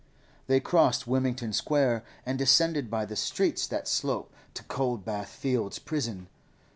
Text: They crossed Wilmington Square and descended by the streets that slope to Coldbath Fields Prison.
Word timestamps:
They 0.47 0.59
crossed 0.59 1.05
Wilmington 1.05 1.53
Square 1.53 2.03
and 2.25 2.39
descended 2.39 2.89
by 2.89 3.05
the 3.05 3.15
streets 3.15 3.67
that 3.67 3.87
slope 3.87 4.33
to 4.55 4.63
Coldbath 4.63 5.27
Fields 5.29 5.77
Prison. 5.77 6.27